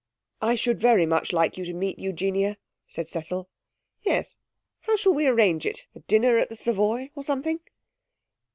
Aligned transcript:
'I 0.41 0.55
should 0.55 0.81
very 0.81 1.05
much 1.05 1.31
like 1.31 1.59
you 1.59 1.65
to 1.65 1.75
meet 1.75 1.99
Eugenia,' 1.99 2.57
said 2.87 3.07
Cecil. 3.07 3.47
'Yes. 4.01 4.39
How 4.79 4.95
shall 4.95 5.13
we 5.13 5.27
arrange 5.27 5.67
it? 5.67 5.85
A 5.93 5.99
dinner 5.99 6.37
at 6.39 6.49
the 6.49 6.55
Savoy 6.55 7.11
or 7.13 7.23
something?' 7.23 7.59